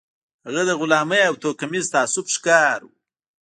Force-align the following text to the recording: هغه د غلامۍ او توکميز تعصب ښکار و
هغه 0.45 0.61
د 0.69 0.71
غلامۍ 0.79 1.21
او 1.29 1.35
توکميز 1.43 1.85
تعصب 1.93 2.25
ښکار 2.35 2.79
و 2.83 2.89